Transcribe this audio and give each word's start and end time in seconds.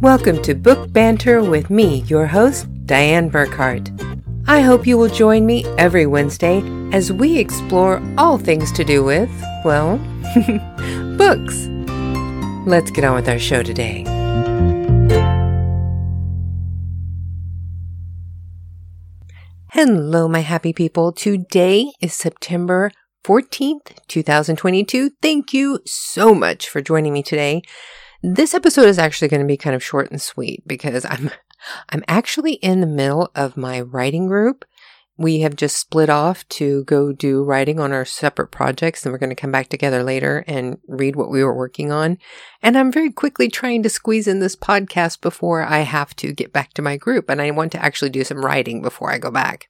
Welcome 0.00 0.40
to 0.44 0.54
Book 0.54 0.90
Banter 0.94 1.42
with 1.42 1.68
me, 1.68 1.98
your 2.04 2.26
host, 2.26 2.72
Dianne 2.86 3.30
Burckhardt. 3.30 3.90
I 4.46 4.62
hope 4.62 4.86
you 4.86 4.96
will 4.96 5.10
join 5.10 5.44
me 5.44 5.66
every 5.76 6.06
Wednesday 6.06 6.62
as 6.90 7.12
we 7.12 7.36
explore 7.36 8.02
all 8.16 8.38
things 8.38 8.72
to 8.72 8.82
do 8.82 9.04
with, 9.04 9.28
well, 9.62 9.98
books. 11.18 11.68
Let's 12.66 12.90
get 12.90 13.04
on 13.04 13.14
with 13.14 13.28
our 13.28 13.38
show 13.38 13.62
today. 13.62 14.04
Hello, 19.72 20.28
my 20.28 20.40
happy 20.40 20.72
people. 20.72 21.12
Today 21.12 21.92
is 22.00 22.14
September 22.14 22.90
14th, 23.22 23.98
2022. 24.08 25.10
Thank 25.20 25.52
you 25.52 25.80
so 25.84 26.34
much 26.34 26.70
for 26.70 26.80
joining 26.80 27.12
me 27.12 27.22
today. 27.22 27.60
This 28.22 28.52
episode 28.52 28.86
is 28.86 28.98
actually 28.98 29.28
going 29.28 29.40
to 29.40 29.46
be 29.46 29.56
kind 29.56 29.74
of 29.74 29.82
short 29.82 30.10
and 30.10 30.20
sweet 30.20 30.62
because 30.66 31.06
I'm 31.06 31.30
I'm 31.88 32.04
actually 32.06 32.54
in 32.54 32.80
the 32.80 32.86
middle 32.86 33.30
of 33.34 33.56
my 33.56 33.80
writing 33.80 34.26
group. 34.26 34.64
We 35.16 35.40
have 35.40 35.56
just 35.56 35.78
split 35.78 36.08
off 36.08 36.46
to 36.50 36.84
go 36.84 37.12
do 37.12 37.42
writing 37.42 37.78
on 37.78 37.92
our 37.92 38.06
separate 38.06 38.50
projects 38.50 39.04
and 39.04 39.12
we're 39.12 39.18
going 39.18 39.30
to 39.30 39.36
come 39.36 39.52
back 39.52 39.68
together 39.68 40.02
later 40.02 40.44
and 40.46 40.78
read 40.86 41.16
what 41.16 41.30
we 41.30 41.44
were 41.44 41.54
working 41.54 41.92
on. 41.92 42.18
And 42.62 42.76
I'm 42.76 42.92
very 42.92 43.10
quickly 43.10 43.48
trying 43.48 43.82
to 43.82 43.90
squeeze 43.90 44.26
in 44.26 44.40
this 44.40 44.56
podcast 44.56 45.20
before 45.20 45.62
I 45.62 45.80
have 45.80 46.16
to 46.16 46.32
get 46.32 46.52
back 46.52 46.72
to 46.74 46.82
my 46.82 46.96
group 46.96 47.28
and 47.28 47.40
I 47.40 47.50
want 47.50 47.72
to 47.72 47.82
actually 47.82 48.10
do 48.10 48.24
some 48.24 48.44
writing 48.44 48.80
before 48.80 49.10
I 49.10 49.18
go 49.18 49.30
back. 49.30 49.68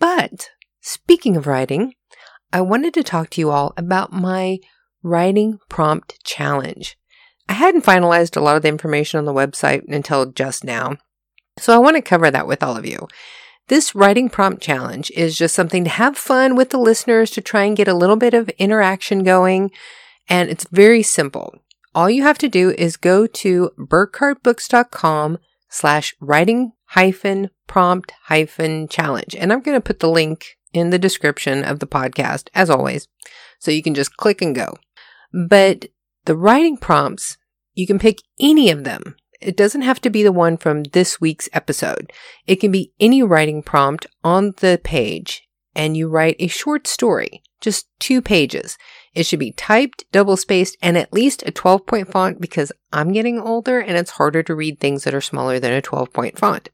But 0.00 0.50
speaking 0.80 1.36
of 1.36 1.46
writing, 1.46 1.94
I 2.52 2.60
wanted 2.60 2.94
to 2.94 3.04
talk 3.04 3.30
to 3.30 3.40
you 3.40 3.50
all 3.50 3.72
about 3.76 4.12
my 4.12 4.58
writing 5.02 5.58
prompt 5.68 6.24
challenge. 6.24 6.96
I 7.48 7.54
hadn't 7.54 7.84
finalized 7.84 8.36
a 8.36 8.40
lot 8.40 8.56
of 8.56 8.62
the 8.62 8.68
information 8.68 9.18
on 9.18 9.24
the 9.24 9.32
website 9.32 9.84
until 9.88 10.26
just 10.26 10.64
now, 10.64 10.96
so 11.58 11.74
I 11.74 11.78
want 11.78 11.96
to 11.96 12.02
cover 12.02 12.30
that 12.30 12.46
with 12.46 12.62
all 12.62 12.76
of 12.76 12.86
you. 12.86 13.08
This 13.68 13.94
writing 13.94 14.28
prompt 14.28 14.62
challenge 14.62 15.10
is 15.12 15.36
just 15.36 15.54
something 15.54 15.84
to 15.84 15.90
have 15.90 16.16
fun 16.16 16.54
with 16.54 16.70
the 16.70 16.78
listeners 16.78 17.30
to 17.32 17.40
try 17.40 17.64
and 17.64 17.76
get 17.76 17.88
a 17.88 17.94
little 17.94 18.16
bit 18.16 18.34
of 18.34 18.48
interaction 18.50 19.24
going, 19.24 19.70
and 20.28 20.50
it's 20.50 20.66
very 20.70 21.02
simple. 21.02 21.54
All 21.94 22.10
you 22.10 22.22
have 22.22 22.38
to 22.38 22.48
do 22.48 22.70
is 22.76 22.96
go 22.96 23.26
to 23.26 23.70
burckhardtbooks.com 23.78 25.38
slash 25.68 26.14
writing 26.20 26.72
hyphen 26.90 27.50
prompt 27.66 28.12
hyphen 28.24 28.86
challenge. 28.86 29.34
And 29.34 29.52
I'm 29.52 29.62
going 29.62 29.76
to 29.76 29.80
put 29.80 30.00
the 30.00 30.08
link 30.08 30.56
in 30.72 30.90
the 30.90 30.98
description 30.98 31.64
of 31.64 31.80
the 31.80 31.86
podcast, 31.86 32.48
as 32.54 32.70
always. 32.70 33.08
So 33.58 33.70
you 33.70 33.82
can 33.82 33.94
just 33.94 34.16
click 34.16 34.42
and 34.42 34.54
go. 34.54 34.76
But 35.32 35.86
the 36.26 36.36
writing 36.36 36.76
prompts, 36.76 37.38
you 37.74 37.86
can 37.86 37.98
pick 37.98 38.20
any 38.38 38.70
of 38.70 38.84
them. 38.84 39.16
It 39.40 39.56
doesn't 39.56 39.82
have 39.82 40.00
to 40.02 40.10
be 40.10 40.22
the 40.22 40.32
one 40.32 40.56
from 40.56 40.84
this 40.84 41.20
week's 41.20 41.48
episode. 41.52 42.12
It 42.46 42.56
can 42.56 42.70
be 42.70 42.92
any 43.00 43.22
writing 43.22 43.62
prompt 43.62 44.06
on 44.22 44.54
the 44.58 44.80
page 44.82 45.46
and 45.76 45.96
you 45.96 46.08
write 46.08 46.36
a 46.38 46.46
short 46.46 46.86
story, 46.86 47.42
just 47.60 47.86
two 48.00 48.22
pages. 48.22 48.78
It 49.14 49.26
should 49.26 49.38
be 49.38 49.52
typed, 49.52 50.04
double 50.10 50.36
spaced, 50.36 50.76
and 50.82 50.96
at 50.96 51.12
least 51.12 51.42
a 51.46 51.50
12 51.50 51.86
point 51.86 52.10
font 52.10 52.40
because 52.40 52.72
I'm 52.92 53.12
getting 53.12 53.38
older 53.38 53.78
and 53.78 53.96
it's 53.96 54.12
harder 54.12 54.42
to 54.42 54.54
read 54.54 54.80
things 54.80 55.04
that 55.04 55.14
are 55.14 55.20
smaller 55.20 55.60
than 55.60 55.72
a 55.72 55.82
12 55.82 56.12
point 56.12 56.38
font. 56.38 56.70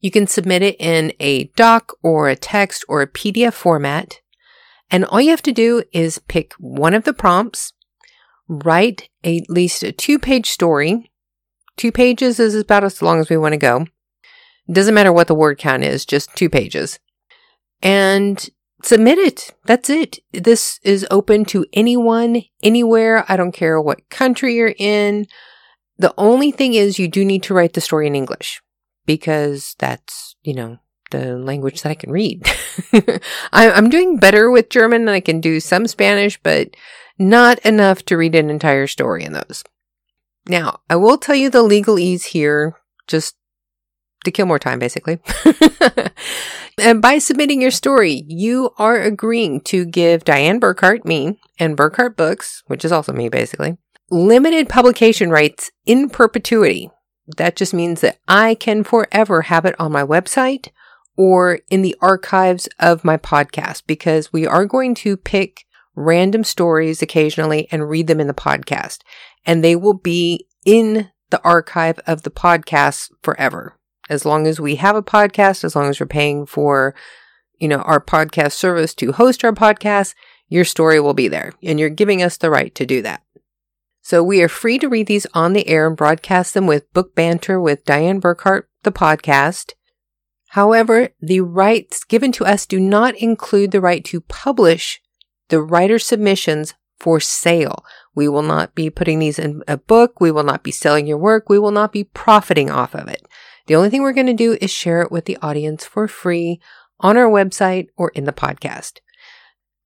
You 0.00 0.10
can 0.10 0.26
submit 0.26 0.62
it 0.62 0.76
in 0.80 1.12
a 1.20 1.44
doc 1.56 1.92
or 2.02 2.28
a 2.28 2.36
text 2.36 2.84
or 2.88 3.02
a 3.02 3.08
PDF 3.08 3.54
format. 3.54 4.20
And 4.90 5.04
all 5.04 5.20
you 5.20 5.30
have 5.30 5.42
to 5.42 5.52
do 5.52 5.84
is 5.92 6.20
pick 6.28 6.54
one 6.58 6.94
of 6.94 7.04
the 7.04 7.12
prompts, 7.12 7.72
write 8.48 9.08
at 9.22 9.48
least 9.48 9.82
a 9.82 9.92
two 9.92 10.18
page 10.18 10.50
story. 10.50 11.10
Two 11.76 11.92
pages 11.92 12.40
is 12.40 12.54
about 12.54 12.84
as 12.84 13.02
long 13.02 13.20
as 13.20 13.30
we 13.30 13.36
want 13.36 13.52
to 13.52 13.58
go. 13.58 13.86
Doesn't 14.70 14.94
matter 14.94 15.12
what 15.12 15.28
the 15.28 15.34
word 15.34 15.58
count 15.58 15.84
is, 15.84 16.04
just 16.04 16.34
two 16.34 16.50
pages. 16.50 16.98
And 17.82 18.48
submit 18.82 19.18
it. 19.18 19.54
That's 19.64 19.88
it. 19.88 20.18
This 20.32 20.80
is 20.82 21.06
open 21.10 21.44
to 21.46 21.64
anyone, 21.72 22.42
anywhere. 22.62 23.24
I 23.28 23.36
don't 23.36 23.52
care 23.52 23.80
what 23.80 24.08
country 24.10 24.54
you're 24.54 24.74
in. 24.78 25.26
The 25.98 26.14
only 26.18 26.50
thing 26.50 26.74
is 26.74 26.98
you 26.98 27.08
do 27.08 27.24
need 27.24 27.42
to 27.44 27.54
write 27.54 27.72
the 27.72 27.80
story 27.80 28.06
in 28.06 28.14
English 28.14 28.60
because 29.06 29.74
that's, 29.78 30.36
you 30.42 30.54
know, 30.54 30.78
the 31.10 31.36
language 31.38 31.82
that 31.82 31.90
I 31.90 31.94
can 31.94 32.10
read. 32.10 32.46
I, 33.52 33.70
am 33.70 33.88
doing 33.88 34.18
better 34.18 34.50
with 34.50 34.70
German 34.70 35.06
than 35.06 35.14
I 35.14 35.20
can 35.20 35.40
do 35.40 35.60
some 35.60 35.86
Spanish, 35.86 36.38
but 36.42 36.68
not 37.18 37.58
enough 37.60 38.04
to 38.06 38.16
read 38.16 38.34
an 38.34 38.50
entire 38.50 38.86
story 38.86 39.24
in 39.24 39.32
those. 39.32 39.64
Now, 40.46 40.80
I 40.88 40.96
will 40.96 41.18
tell 41.18 41.34
you 41.34 41.50
the 41.50 41.62
legalese 41.62 42.24
here, 42.24 42.76
just 43.06 43.36
to 44.24 44.30
kill 44.30 44.46
more 44.46 44.58
time, 44.58 44.78
basically. 44.78 45.18
and 46.78 47.02
by 47.02 47.18
submitting 47.18 47.60
your 47.60 47.70
story, 47.70 48.24
you 48.26 48.70
are 48.78 49.00
agreeing 49.00 49.60
to 49.62 49.84
give 49.84 50.24
Dianne 50.24 50.60
Burckhardt, 50.60 51.04
me, 51.04 51.38
and 51.58 51.76
Burckhardt 51.76 52.16
Books, 52.16 52.62
which 52.66 52.84
is 52.84 52.92
also 52.92 53.12
me, 53.12 53.28
basically, 53.28 53.76
limited 54.10 54.68
publication 54.68 55.30
rights 55.30 55.70
in 55.84 56.08
perpetuity 56.08 56.90
that 57.36 57.56
just 57.56 57.74
means 57.74 58.00
that 58.00 58.18
I 58.26 58.54
can 58.54 58.84
forever 58.84 59.42
have 59.42 59.64
it 59.64 59.78
on 59.78 59.92
my 59.92 60.02
website 60.02 60.68
or 61.16 61.60
in 61.68 61.82
the 61.82 61.96
archives 62.00 62.68
of 62.78 63.04
my 63.04 63.16
podcast 63.16 63.82
because 63.86 64.32
we 64.32 64.46
are 64.46 64.64
going 64.64 64.94
to 64.96 65.16
pick 65.16 65.64
random 65.98 66.44
stories 66.44 67.02
occasionally 67.02 67.68
and 67.70 67.88
read 67.88 68.06
them 68.06 68.20
in 68.20 68.28
the 68.28 68.34
podcast. 68.34 69.00
And 69.44 69.62
they 69.62 69.76
will 69.76 69.94
be 69.94 70.46
in 70.64 71.10
the 71.30 71.42
archive 71.42 71.98
of 72.06 72.22
the 72.22 72.30
podcast 72.30 73.10
forever. 73.22 73.76
As 74.08 74.24
long 74.24 74.46
as 74.46 74.58
we 74.58 74.76
have 74.76 74.96
a 74.96 75.02
podcast, 75.02 75.64
as 75.64 75.76
long 75.76 75.90
as 75.90 76.00
we're 76.00 76.06
paying 76.06 76.46
for, 76.46 76.94
you 77.58 77.68
know, 77.68 77.80
our 77.80 78.00
podcast 78.00 78.52
service 78.52 78.94
to 78.94 79.12
host 79.12 79.44
our 79.44 79.52
podcast, 79.52 80.14
your 80.48 80.64
story 80.64 80.98
will 81.00 81.14
be 81.14 81.28
there 81.28 81.52
and 81.62 81.78
you're 81.78 81.90
giving 81.90 82.22
us 82.22 82.36
the 82.36 82.50
right 82.50 82.74
to 82.74 82.86
do 82.86 83.02
that. 83.02 83.22
So 84.00 84.22
we 84.22 84.40
are 84.40 84.48
free 84.48 84.78
to 84.78 84.88
read 84.88 85.06
these 85.06 85.26
on 85.34 85.52
the 85.52 85.68
air 85.68 85.86
and 85.86 85.96
broadcast 85.96 86.54
them 86.54 86.66
with 86.66 86.90
Book 86.94 87.14
Banter 87.14 87.60
with 87.60 87.84
Dianne 87.84 88.20
Burckhardt, 88.20 88.68
the 88.82 88.92
podcast. 88.92 89.72
However, 90.50 91.10
the 91.20 91.42
rights 91.42 92.04
given 92.04 92.32
to 92.32 92.46
us 92.46 92.64
do 92.64 92.80
not 92.80 93.14
include 93.16 93.70
the 93.70 93.82
right 93.82 94.02
to 94.06 94.22
publish 94.22 95.02
the 95.48 95.60
writer 95.60 95.98
submissions 95.98 96.74
for 96.98 97.20
sale. 97.20 97.84
We 98.14 98.28
will 98.28 98.42
not 98.42 98.74
be 98.74 98.90
putting 98.90 99.18
these 99.18 99.38
in 99.38 99.62
a 99.68 99.76
book. 99.76 100.20
We 100.20 100.30
will 100.30 100.42
not 100.42 100.62
be 100.62 100.72
selling 100.72 101.06
your 101.06 101.18
work. 101.18 101.48
We 101.48 101.58
will 101.58 101.70
not 101.70 101.92
be 101.92 102.04
profiting 102.04 102.70
off 102.70 102.94
of 102.94 103.08
it. 103.08 103.26
The 103.66 103.76
only 103.76 103.90
thing 103.90 104.02
we're 104.02 104.12
going 104.12 104.26
to 104.26 104.32
do 104.32 104.58
is 104.60 104.70
share 104.70 105.02
it 105.02 105.12
with 105.12 105.26
the 105.26 105.38
audience 105.42 105.84
for 105.84 106.08
free 106.08 106.60
on 107.00 107.16
our 107.16 107.28
website 107.28 107.88
or 107.96 108.10
in 108.10 108.24
the 108.24 108.32
podcast. 108.32 108.98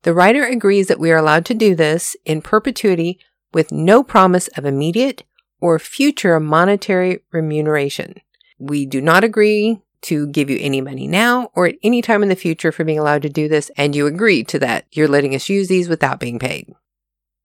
The 0.03 0.15
writer 0.15 0.45
agrees 0.45 0.89
that 0.89 0.99
we 0.99 1.11
are 1.13 1.19
allowed 1.19 1.45
to 1.47 1.55
do 1.55 1.75
this 1.75 2.17
in 2.25 2.43
perpetuity 2.43 3.21
with 3.53 3.71
no 3.71 4.03
promise 4.03 4.49
of 4.49 4.65
immediate 4.65 5.25
or 5.61 5.79
future 5.79 6.41
monetary 6.41 7.21
remuneration. 7.31 8.15
We 8.59 8.87
do 8.87 9.01
not 9.01 9.25
agree 9.25 9.81
to 10.03 10.27
give 10.29 10.51
you 10.51 10.59
any 10.61 10.81
money 10.81 11.07
now 11.07 11.51
or 11.55 11.67
at 11.67 11.77
any 11.83 12.03
time 12.03 12.23
in 12.23 12.29
the 12.29 12.37
future 12.37 12.73
for 12.73 12.85
being 12.85 12.99
allowed 12.99 13.23
to 13.23 13.29
do 13.29 13.49
this, 13.49 13.71
and 13.77 13.97
you 13.97 14.07
agree 14.07 14.45
to 14.45 14.59
that. 14.59 14.87
You're 14.93 15.09
letting 15.09 15.35
us 15.35 15.49
use 15.49 15.69
these 15.69 15.89
without 15.89 16.21
being 16.21 16.39
paid. 16.39 16.73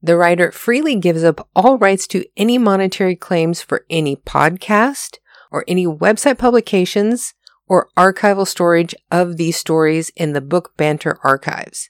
The 0.02 0.18
writer 0.18 0.52
freely 0.52 0.96
gives 0.96 1.24
up 1.24 1.48
all 1.56 1.78
rights 1.78 2.06
to 2.08 2.26
any 2.36 2.58
monetary 2.58 3.16
claims 3.16 3.62
for 3.62 3.86
any 3.90 4.16
podcast 4.16 5.18
or 5.52 5.64
any 5.68 5.88
website 5.88 6.38
publications 6.38 7.34
or 7.68 7.90
archival 7.98 8.48
storage 8.48 8.96
of 9.12 9.38
these 9.38 9.58
stories 9.58 10.10
in 10.16 10.34
the 10.34 10.42
Book 10.42 10.74
Banter 10.78 11.20
archives. 11.24 11.90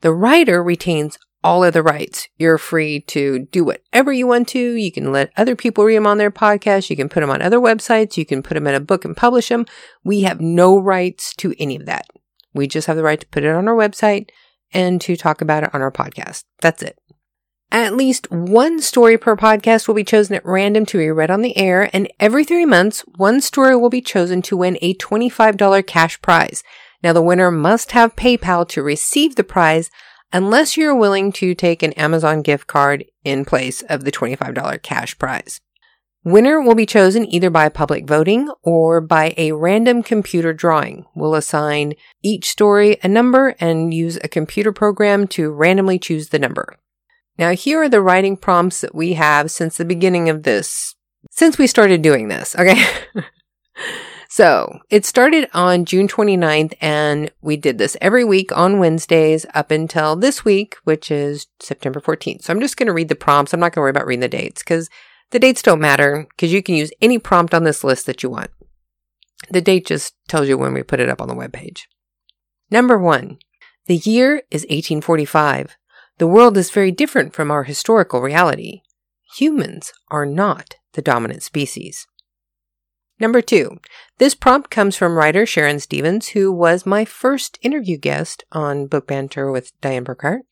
The 0.00 0.12
writer 0.12 0.62
retains 0.62 1.18
all 1.42 1.64
of 1.64 1.72
the 1.72 1.82
rights. 1.82 2.28
You're 2.36 2.58
free 2.58 3.00
to 3.08 3.40
do 3.50 3.64
whatever 3.64 4.12
you 4.12 4.26
want 4.26 4.48
to. 4.48 4.58
You 4.58 4.90
can 4.90 5.12
let 5.12 5.32
other 5.36 5.54
people 5.54 5.84
read 5.84 5.96
them 5.96 6.06
on 6.06 6.18
their 6.18 6.30
podcast. 6.30 6.90
You 6.90 6.96
can 6.96 7.08
put 7.08 7.20
them 7.20 7.30
on 7.30 7.42
other 7.42 7.58
websites. 7.58 8.16
You 8.16 8.26
can 8.26 8.42
put 8.42 8.54
them 8.54 8.66
in 8.66 8.74
a 8.74 8.80
book 8.80 9.04
and 9.04 9.16
publish 9.16 9.48
them. 9.48 9.66
We 10.04 10.22
have 10.22 10.40
no 10.40 10.78
rights 10.78 11.34
to 11.36 11.54
any 11.58 11.76
of 11.76 11.86
that. 11.86 12.06
We 12.54 12.66
just 12.66 12.86
have 12.86 12.96
the 12.96 13.02
right 13.02 13.20
to 13.20 13.28
put 13.28 13.44
it 13.44 13.54
on 13.54 13.68
our 13.68 13.76
website 13.76 14.30
and 14.72 15.00
to 15.02 15.16
talk 15.16 15.40
about 15.40 15.64
it 15.64 15.74
on 15.74 15.80
our 15.80 15.92
podcast. 15.92 16.44
That's 16.60 16.82
it. 16.82 16.98
At 17.70 17.94
least 17.94 18.30
one 18.30 18.80
story 18.80 19.18
per 19.18 19.36
podcast 19.36 19.86
will 19.86 19.94
be 19.94 20.04
chosen 20.04 20.34
at 20.34 20.44
random 20.44 20.86
to 20.86 20.98
be 20.98 21.10
read 21.10 21.30
on 21.30 21.42
the 21.42 21.56
air, 21.58 21.90
and 21.92 22.10
every 22.18 22.42
three 22.42 22.64
months, 22.64 23.04
one 23.16 23.42
story 23.42 23.76
will 23.76 23.90
be 23.90 24.00
chosen 24.00 24.40
to 24.42 24.56
win 24.56 24.78
a 24.80 24.94
$25 24.94 25.86
cash 25.86 26.20
prize. 26.22 26.62
Now, 27.02 27.12
the 27.12 27.22
winner 27.22 27.50
must 27.50 27.92
have 27.92 28.16
PayPal 28.16 28.66
to 28.70 28.82
receive 28.82 29.36
the 29.36 29.44
prize, 29.44 29.90
unless 30.32 30.76
you're 30.76 30.94
willing 30.94 31.32
to 31.32 31.54
take 31.54 31.82
an 31.82 31.92
Amazon 31.94 32.42
gift 32.42 32.66
card 32.66 33.04
in 33.24 33.44
place 33.44 33.82
of 33.82 34.04
the 34.04 34.12
$25 34.12 34.82
cash 34.82 35.18
prize. 35.18 35.60
Winner 36.24 36.60
will 36.60 36.74
be 36.74 36.84
chosen 36.84 37.32
either 37.32 37.48
by 37.48 37.68
public 37.68 38.06
voting 38.06 38.50
or 38.62 39.00
by 39.00 39.34
a 39.36 39.52
random 39.52 40.02
computer 40.02 40.52
drawing. 40.52 41.06
We'll 41.14 41.34
assign 41.34 41.94
each 42.22 42.50
story 42.50 42.98
a 43.02 43.08
number 43.08 43.54
and 43.60 43.94
use 43.94 44.18
a 44.22 44.28
computer 44.28 44.72
program 44.72 45.26
to 45.28 45.50
randomly 45.50 45.98
choose 45.98 46.28
the 46.28 46.38
number. 46.38 46.76
Now, 47.38 47.52
here 47.52 47.82
are 47.82 47.88
the 47.88 48.02
writing 48.02 48.36
prompts 48.36 48.80
that 48.80 48.94
we 48.94 49.14
have 49.14 49.50
since 49.50 49.76
the 49.76 49.84
beginning 49.84 50.28
of 50.28 50.42
this 50.42 50.96
since 51.30 51.58
we 51.58 51.66
started 51.66 52.02
doing 52.02 52.28
this. 52.28 52.54
Okay. 52.58 52.84
so 54.38 54.78
it 54.88 55.04
started 55.04 55.50
on 55.52 55.84
June 55.84 56.06
29th 56.06 56.72
and 56.80 57.28
we 57.42 57.56
did 57.56 57.78
this 57.78 57.96
every 58.00 58.22
week 58.22 58.56
on 58.56 58.78
Wednesdays 58.78 59.44
up 59.52 59.72
until 59.72 60.14
this 60.14 60.44
week, 60.44 60.76
which 60.84 61.10
is 61.10 61.48
September 61.58 61.98
14th. 61.98 62.44
So 62.44 62.52
I'm 62.52 62.60
just 62.60 62.76
going 62.76 62.86
to 62.86 62.92
read 62.92 63.08
the 63.08 63.16
prompts. 63.16 63.52
I'm 63.52 63.58
not 63.58 63.72
going 63.72 63.80
to 63.80 63.80
worry 63.80 63.90
about 63.90 64.06
reading 64.06 64.20
the 64.20 64.28
dates 64.28 64.62
because 64.62 64.88
the 65.32 65.40
dates 65.40 65.60
don't 65.60 65.80
matter 65.80 66.28
because 66.30 66.52
you 66.52 66.62
can 66.62 66.76
use 66.76 66.92
any 67.00 67.18
prompt 67.18 67.52
on 67.52 67.64
this 67.64 67.82
list 67.82 68.06
that 68.06 68.22
you 68.22 68.30
want. 68.30 68.52
The 69.50 69.60
date 69.60 69.86
just 69.86 70.14
tells 70.28 70.48
you 70.48 70.56
when 70.56 70.72
we 70.72 70.84
put 70.84 71.00
it 71.00 71.08
up 71.08 71.20
on 71.20 71.26
the 71.26 71.34
webpage. 71.34 71.86
Number 72.70 72.96
one, 72.96 73.38
the 73.86 73.96
year 73.96 74.42
is 74.52 74.62
1845. 74.62 75.76
The 76.18 76.28
world 76.28 76.56
is 76.56 76.70
very 76.70 76.92
different 76.92 77.34
from 77.34 77.50
our 77.50 77.64
historical 77.64 78.20
reality. 78.20 78.82
Humans 79.36 79.92
are 80.12 80.24
not 80.24 80.76
the 80.92 81.02
dominant 81.02 81.42
species. 81.42 82.06
Number 83.20 83.42
two, 83.42 83.80
this 84.18 84.34
prompt 84.34 84.70
comes 84.70 84.96
from 84.96 85.16
writer 85.16 85.44
Sharon 85.44 85.80
Stevens, 85.80 86.28
who 86.28 86.52
was 86.52 86.86
my 86.86 87.04
first 87.04 87.58
interview 87.62 87.96
guest 87.96 88.44
on 88.52 88.86
Book 88.86 89.08
Banter 89.08 89.50
with 89.50 89.72
Dianne 89.80 90.04
Burckhardt. 90.04 90.42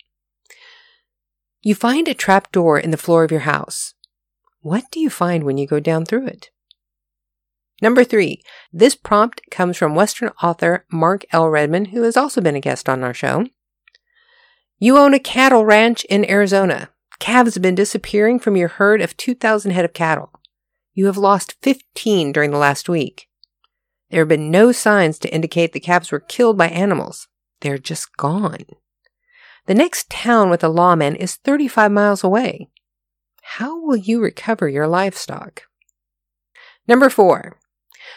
You 1.62 1.74
find 1.74 2.08
a 2.08 2.14
trap 2.14 2.50
door 2.50 2.78
in 2.78 2.90
the 2.90 2.96
floor 2.96 3.24
of 3.24 3.30
your 3.30 3.40
house. 3.40 3.94
What 4.60 4.84
do 4.90 4.98
you 4.98 5.10
find 5.10 5.44
when 5.44 5.58
you 5.58 5.66
go 5.66 5.78
down 5.78 6.04
through 6.04 6.26
it? 6.26 6.50
Number 7.82 8.04
three, 8.04 8.42
this 8.72 8.94
prompt 8.94 9.42
comes 9.50 9.76
from 9.76 9.94
Western 9.94 10.30
author 10.42 10.86
Mark 10.90 11.24
L. 11.30 11.48
Redman, 11.48 11.86
who 11.86 12.02
has 12.02 12.16
also 12.16 12.40
been 12.40 12.56
a 12.56 12.60
guest 12.60 12.88
on 12.88 13.04
our 13.04 13.14
show. 13.14 13.46
You 14.78 14.98
own 14.98 15.14
a 15.14 15.18
cattle 15.18 15.64
ranch 15.64 16.04
in 16.06 16.28
Arizona. 16.28 16.88
Calves 17.18 17.54
have 17.54 17.62
been 17.62 17.74
disappearing 17.74 18.38
from 18.38 18.56
your 18.56 18.68
herd 18.68 19.00
of 19.00 19.16
2,000 19.16 19.70
head 19.70 19.84
of 19.84 19.92
cattle. 19.92 20.32
You 20.96 21.04
have 21.06 21.19
lost 21.19 21.56
15 21.60 22.32
during 22.32 22.52
the 22.52 22.56
last 22.56 22.88
week. 22.88 23.28
There 24.08 24.22
have 24.22 24.28
been 24.28 24.50
no 24.50 24.72
signs 24.72 25.19
to 25.19 25.34
indicate 25.34 25.75
the 25.75 25.78
calves 25.78 26.10
were 26.10 26.20
killed 26.20 26.56
by 26.56 26.69
animals. 26.69 27.28
They're 27.60 27.76
just 27.76 28.16
gone. 28.16 28.64
The 29.66 29.75
next 29.75 30.08
town 30.08 30.48
with 30.48 30.64
a 30.64 30.70
lawman 30.70 31.14
is 31.14 31.37
35 31.37 31.93
miles 31.93 32.25
away. 32.25 32.70
How 33.43 33.78
will 33.78 33.96
you 33.96 34.22
recover 34.22 34.70
your 34.70 34.88
livestock? 34.88 35.64
Number 36.88 37.10
four, 37.10 37.58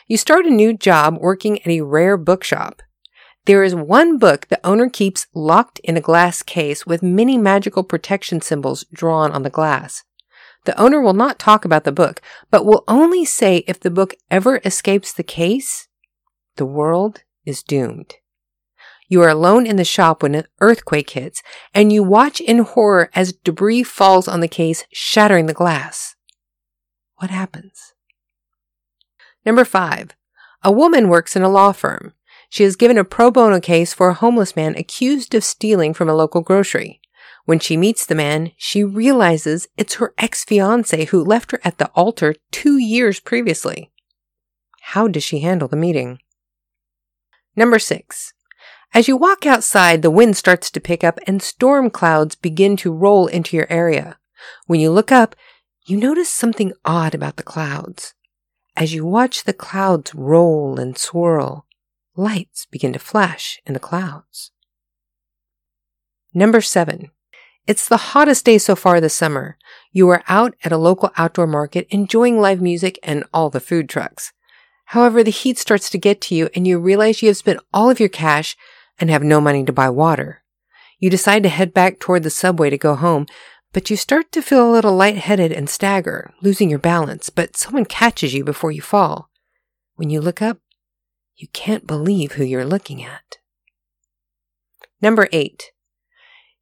you 0.08 0.16
start 0.16 0.46
a 0.46 0.50
new 0.50 0.72
job 0.72 1.18
working 1.20 1.62
at 1.64 1.68
a 1.68 1.82
rare 1.82 2.16
bookshop. 2.16 2.82
There 3.44 3.62
is 3.62 3.76
one 3.76 4.18
book 4.18 4.48
the 4.48 4.66
owner 4.66 4.90
keeps 4.90 5.28
locked 5.36 5.80
in 5.80 5.98
a 5.98 6.02
glass 6.02 6.42
case 6.42 6.86
with 6.86 7.04
many 7.04 7.38
magical 7.38 7.84
protection 7.84 8.40
symbols 8.40 8.86
drawn 8.94 9.34
on 9.34 9.44
the 9.44 9.50
glass. 9.50 10.06
The 10.70 10.80
owner 10.80 11.02
will 11.02 11.14
not 11.14 11.40
talk 11.40 11.66
about 11.66 11.84
the 11.84 11.92
book, 11.92 12.22
but 12.52 12.64
will 12.64 12.84
only 12.88 13.26
say 13.26 13.64
if 13.66 13.80
the 13.80 13.90
book 13.90 14.14
ever 14.30 14.62
escapes 14.64 15.12
the 15.12 15.24
case, 15.24 15.88
the 16.58 16.66
world 16.66 17.24
is 17.44 17.64
doomed. 17.64 18.14
You 19.08 19.24
are 19.24 19.30
alone 19.30 19.66
in 19.66 19.78
the 19.78 19.84
shop 19.84 20.22
when 20.22 20.36
an 20.36 20.46
earthquake 20.62 21.10
hits, 21.10 21.42
and 21.74 21.92
you 21.92 22.04
watch 22.04 22.40
in 22.40 22.60
horror 22.60 23.10
as 23.16 23.34
debris 23.34 23.82
falls 23.82 24.28
on 24.28 24.42
the 24.42 24.48
case, 24.48 24.86
shattering 24.94 25.48
the 25.48 25.56
glass. 25.56 26.16
What 27.16 27.32
happens? 27.32 27.94
Number 29.44 29.66
five, 29.66 30.16
a 30.64 30.72
woman 30.72 31.10
works 31.10 31.36
in 31.36 31.42
a 31.42 31.50
law 31.50 31.72
firm. 31.72 32.14
She 32.52 32.64
is 32.64 32.76
given 32.76 33.00
a 33.00 33.04
pro 33.04 33.32
bono 33.32 33.60
case 33.60 33.92
for 33.92 34.10
a 34.10 34.14
homeless 34.14 34.56
man 34.56 34.76
accused 34.76 35.34
of 35.34 35.44
stealing 35.44 35.96
from 35.96 36.10
a 36.10 36.16
local 36.16 36.42
grocery. 36.42 36.99
When 37.50 37.60
she 37.60 37.78
meets 37.78 38.06
the 38.06 38.14
man, 38.14 38.52
she 38.58 38.84
realizes 38.84 39.68
it's 39.76 39.96
her 39.96 40.14
ex 40.20 40.46
fiance 40.46 41.06
who 41.06 41.24
left 41.24 41.50
her 41.50 41.60
at 41.64 41.80
the 41.80 41.88
altar 41.96 42.36
two 42.52 42.78
years 42.78 43.20
previously. 43.20 43.90
How 44.94 45.08
does 45.08 45.24
she 45.24 45.40
handle 45.40 45.68
the 45.68 45.76
meeting? 45.76 46.20
Number 47.56 47.80
six. 47.80 48.34
As 48.94 49.08
you 49.08 49.18
walk 49.18 49.48
outside, 49.48 50.04
the 50.04 50.12
wind 50.12 50.38
starts 50.38 50.70
to 50.70 50.80
pick 50.80 51.04
up 51.04 51.18
and 51.26 51.42
storm 51.42 51.90
clouds 51.90 52.36
begin 52.36 52.78
to 52.78 52.94
roll 52.94 53.26
into 53.26 53.58
your 53.58 53.66
area. 53.68 54.20
When 54.68 54.80
you 54.80 54.92
look 54.92 55.12
up, 55.12 55.36
you 55.88 55.98
notice 55.98 56.30
something 56.30 56.74
odd 56.86 57.16
about 57.16 57.38
the 57.38 57.42
clouds. 57.42 58.14
As 58.76 58.94
you 58.94 59.08
watch 59.08 59.46
the 59.46 59.54
clouds 59.54 60.14
roll 60.14 60.80
and 60.80 60.96
swirl, 61.00 61.66
lights 62.16 62.68
begin 62.68 62.94
to 62.94 63.00
flash 63.00 63.60
in 63.66 63.74
the 63.74 63.80
clouds. 63.80 64.52
Number 66.32 66.62
seven. 66.62 67.10
It's 67.70 67.88
the 67.88 67.98
hottest 67.98 68.46
day 68.46 68.58
so 68.58 68.76
far 68.76 69.00
this 69.00 69.14
summer. 69.14 69.56
You 69.92 70.10
are 70.10 70.24
out 70.28 70.56
at 70.64 70.72
a 70.72 70.78
local 70.78 71.12
outdoor 71.18 71.46
market 71.46 71.86
enjoying 71.92 72.42
live 72.42 72.60
music 72.60 72.98
and 73.04 73.24
all 73.32 73.52
the 73.52 73.60
food 73.60 73.88
trucks. 73.88 74.34
However, 74.86 75.24
the 75.24 75.30
heat 75.30 75.60
starts 75.60 75.88
to 75.92 76.00
get 76.00 76.20
to 76.22 76.36
you 76.36 76.50
and 76.56 76.66
you 76.66 76.80
realize 76.80 77.22
you 77.22 77.28
have 77.28 77.38
spent 77.38 77.60
all 77.72 77.92
of 77.92 78.00
your 78.00 78.10
cash 78.10 78.58
and 79.00 79.12
have 79.12 79.22
no 79.22 79.40
money 79.40 79.64
to 79.66 79.72
buy 79.72 79.88
water. 79.88 80.42
You 80.98 81.12
decide 81.12 81.44
to 81.44 81.50
head 81.50 81.72
back 81.72 82.00
toward 82.00 82.24
the 82.24 82.32
subway 82.32 82.72
to 82.72 82.78
go 82.80 82.96
home, 82.96 83.28
but 83.72 83.92
you 83.92 83.98
start 83.98 84.32
to 84.32 84.42
feel 84.42 84.68
a 84.68 84.74
little 84.74 84.96
lightheaded 84.96 85.52
and 85.52 85.70
stagger, 85.70 86.34
losing 86.42 86.72
your 86.72 86.80
balance, 86.80 87.30
but 87.30 87.56
someone 87.56 87.86
catches 87.86 88.34
you 88.34 88.44
before 88.44 88.72
you 88.72 88.82
fall. 88.82 89.30
When 89.94 90.10
you 90.10 90.22
look 90.22 90.42
up, 90.42 90.58
you 91.36 91.48
can't 91.54 91.86
believe 91.86 92.32
who 92.32 92.44
you're 92.44 92.66
looking 92.66 93.04
at. 93.04 93.38
Number 95.04 95.30
eight. 95.32 95.72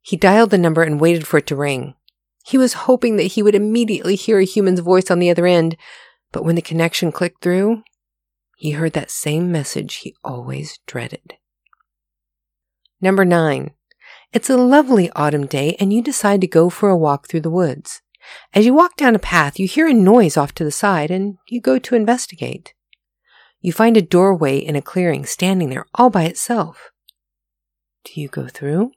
He 0.08 0.16
dialed 0.16 0.48
the 0.48 0.56
number 0.56 0.82
and 0.82 0.98
waited 0.98 1.26
for 1.26 1.36
it 1.36 1.46
to 1.48 1.54
ring. 1.54 1.94
He 2.46 2.56
was 2.56 2.88
hoping 2.88 3.16
that 3.16 3.32
he 3.34 3.42
would 3.42 3.54
immediately 3.54 4.14
hear 4.16 4.38
a 4.38 4.44
human's 4.46 4.80
voice 4.80 5.10
on 5.10 5.18
the 5.18 5.28
other 5.28 5.46
end, 5.46 5.76
but 6.32 6.46
when 6.46 6.54
the 6.54 6.62
connection 6.62 7.12
clicked 7.12 7.42
through, 7.42 7.82
he 8.56 8.70
heard 8.70 8.94
that 8.94 9.10
same 9.10 9.52
message 9.52 9.96
he 9.96 10.16
always 10.24 10.78
dreaded. 10.86 11.34
Number 13.02 13.26
nine. 13.26 13.72
It's 14.32 14.48
a 14.48 14.56
lovely 14.56 15.10
autumn 15.10 15.44
day 15.44 15.76
and 15.78 15.92
you 15.92 16.00
decide 16.00 16.40
to 16.40 16.46
go 16.46 16.70
for 16.70 16.88
a 16.88 16.96
walk 16.96 17.28
through 17.28 17.42
the 17.42 17.50
woods. 17.50 18.00
As 18.54 18.64
you 18.64 18.72
walk 18.72 18.96
down 18.96 19.14
a 19.14 19.18
path, 19.18 19.58
you 19.58 19.68
hear 19.68 19.86
a 19.86 19.92
noise 19.92 20.38
off 20.38 20.54
to 20.54 20.64
the 20.64 20.72
side 20.72 21.10
and 21.10 21.36
you 21.50 21.60
go 21.60 21.78
to 21.80 21.94
investigate. 21.94 22.72
You 23.60 23.74
find 23.74 23.94
a 23.94 24.00
doorway 24.00 24.56
in 24.56 24.74
a 24.74 24.80
clearing 24.80 25.26
standing 25.26 25.68
there 25.68 25.84
all 25.96 26.08
by 26.08 26.22
itself. 26.22 26.92
Do 28.04 28.18
you 28.18 28.28
go 28.28 28.46
through? 28.46 28.92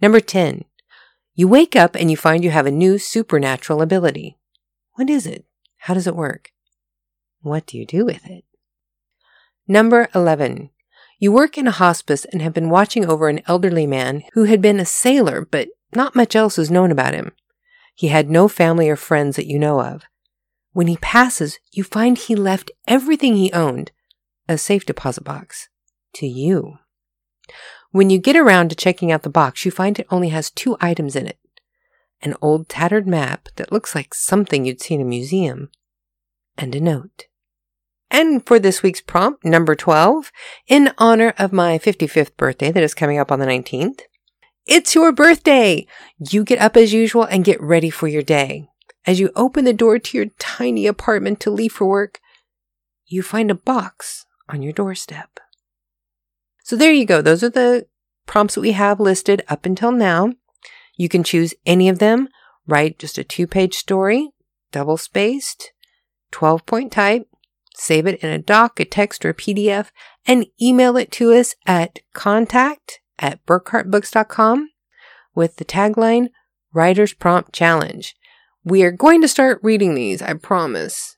Number 0.00 0.20
10. 0.20 0.64
You 1.34 1.48
wake 1.48 1.74
up 1.76 1.94
and 1.94 2.10
you 2.10 2.16
find 2.16 2.44
you 2.44 2.50
have 2.50 2.66
a 2.66 2.70
new 2.70 2.98
supernatural 2.98 3.82
ability. 3.82 4.38
What 4.94 5.10
is 5.10 5.26
it? 5.26 5.44
How 5.78 5.94
does 5.94 6.06
it 6.06 6.16
work? 6.16 6.50
What 7.40 7.66
do 7.66 7.78
you 7.78 7.86
do 7.86 8.04
with 8.04 8.26
it? 8.26 8.44
Number 9.66 10.08
11. 10.14 10.70
You 11.18 11.32
work 11.32 11.58
in 11.58 11.66
a 11.66 11.72
hospice 11.72 12.24
and 12.24 12.40
have 12.42 12.54
been 12.54 12.70
watching 12.70 13.06
over 13.06 13.28
an 13.28 13.40
elderly 13.46 13.86
man 13.86 14.22
who 14.34 14.44
had 14.44 14.62
been 14.62 14.78
a 14.78 14.84
sailor, 14.84 15.46
but 15.50 15.68
not 15.94 16.14
much 16.14 16.36
else 16.36 16.58
is 16.58 16.70
known 16.70 16.92
about 16.92 17.14
him. 17.14 17.32
He 17.94 18.08
had 18.08 18.30
no 18.30 18.46
family 18.46 18.88
or 18.88 18.96
friends 18.96 19.34
that 19.34 19.48
you 19.48 19.58
know 19.58 19.80
of. 19.80 20.04
When 20.72 20.86
he 20.86 20.96
passes, 20.98 21.58
you 21.72 21.82
find 21.82 22.16
he 22.16 22.36
left 22.36 22.70
everything 22.86 23.34
he 23.36 23.52
owned, 23.52 23.90
a 24.48 24.56
safe 24.56 24.86
deposit 24.86 25.24
box, 25.24 25.68
to 26.14 26.26
you. 26.26 26.78
When 27.90 28.10
you 28.10 28.18
get 28.18 28.36
around 28.36 28.68
to 28.68 28.76
checking 28.76 29.10
out 29.10 29.22
the 29.22 29.30
box, 29.30 29.64
you 29.64 29.70
find 29.70 29.98
it 29.98 30.06
only 30.10 30.28
has 30.28 30.50
two 30.50 30.76
items 30.80 31.16
in 31.16 31.26
it 31.26 31.38
an 32.20 32.34
old 32.42 32.68
tattered 32.68 33.06
map 33.06 33.48
that 33.56 33.70
looks 33.70 33.94
like 33.94 34.12
something 34.12 34.64
you'd 34.64 34.80
see 34.80 34.94
in 34.94 35.00
a 35.00 35.04
museum, 35.04 35.70
and 36.56 36.74
a 36.74 36.80
note. 36.80 37.26
And 38.10 38.44
for 38.44 38.58
this 38.58 38.82
week's 38.82 39.00
prompt, 39.00 39.44
number 39.44 39.76
12, 39.76 40.32
in 40.66 40.92
honor 40.98 41.32
of 41.38 41.52
my 41.52 41.78
55th 41.78 42.36
birthday 42.36 42.72
that 42.72 42.82
is 42.82 42.94
coming 42.94 43.18
up 43.18 43.30
on 43.30 43.38
the 43.38 43.46
19th, 43.46 44.00
it's 44.66 44.94
your 44.94 45.12
birthday! 45.12 45.86
You 46.18 46.44
get 46.44 46.58
up 46.58 46.76
as 46.76 46.92
usual 46.92 47.24
and 47.24 47.44
get 47.44 47.60
ready 47.62 47.90
for 47.90 48.08
your 48.08 48.22
day. 48.22 48.68
As 49.06 49.20
you 49.20 49.30
open 49.36 49.64
the 49.64 49.72
door 49.72 49.98
to 49.98 50.16
your 50.16 50.26
tiny 50.38 50.86
apartment 50.86 51.40
to 51.40 51.50
leave 51.50 51.72
for 51.72 51.86
work, 51.86 52.20
you 53.06 53.22
find 53.22 53.50
a 53.50 53.54
box 53.54 54.26
on 54.48 54.60
your 54.60 54.72
doorstep. 54.72 55.40
So 56.68 56.76
there 56.76 56.92
you 56.92 57.06
go. 57.06 57.22
Those 57.22 57.42
are 57.42 57.48
the 57.48 57.86
prompts 58.26 58.54
that 58.54 58.60
we 58.60 58.72
have 58.72 59.00
listed 59.00 59.42
up 59.48 59.64
until 59.64 59.90
now. 59.90 60.34
You 60.98 61.08
can 61.08 61.24
choose 61.24 61.54
any 61.64 61.88
of 61.88 61.98
them, 61.98 62.28
write 62.66 62.98
just 62.98 63.16
a 63.16 63.24
two 63.24 63.46
page 63.46 63.74
story, 63.74 64.28
double 64.70 64.98
spaced, 64.98 65.72
12 66.30 66.66
point 66.66 66.92
type, 66.92 67.26
save 67.74 68.06
it 68.06 68.22
in 68.22 68.28
a 68.28 68.38
doc, 68.38 68.78
a 68.80 68.84
text, 68.84 69.24
or 69.24 69.30
a 69.30 69.34
PDF, 69.34 69.88
and 70.26 70.44
email 70.60 70.98
it 70.98 71.10
to 71.12 71.32
us 71.32 71.54
at 71.64 72.00
contact 72.12 73.00
at 73.18 73.42
burckhardtbooks.com 73.46 74.68
with 75.34 75.56
the 75.56 75.64
tagline 75.64 76.28
Writer's 76.74 77.14
Prompt 77.14 77.50
Challenge. 77.50 78.14
We 78.62 78.82
are 78.82 78.92
going 78.92 79.22
to 79.22 79.28
start 79.28 79.58
reading 79.62 79.94
these, 79.94 80.20
I 80.20 80.34
promise, 80.34 81.16